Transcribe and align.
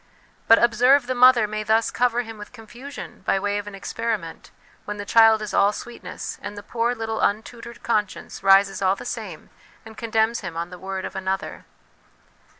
But, 0.47 0.57
observe, 0.57 1.05
the 1.05 1.13
mother 1.13 1.47
may 1.47 1.61
thus 1.61 1.91
cover 1.91 2.23
him 2.23 2.39
with 2.39 2.51
confusion 2.51 3.21
by 3.23 3.37
way 3.39 3.59
of 3.59 3.67
an 3.67 3.75
experiment 3.75 4.49
when 4.85 4.97
the 4.97 5.05
child 5.05 5.43
is 5.43 5.53
all 5.53 5.71
sweetness, 5.71 6.39
and 6.41 6.57
the 6.57 6.63
poor 6.63 6.95
little 6.95 7.19
untutored 7.21 7.83
conscience 7.83 8.41
rises 8.41 8.81
all 8.81 8.95
the 8.95 9.05
same, 9.05 9.51
and 9.85 9.95
condemns 9.95 10.39
him 10.39 10.57
on 10.57 10.71
the 10.71 10.79
word 10.79 11.05
of 11.05 11.15
another. 11.15 11.65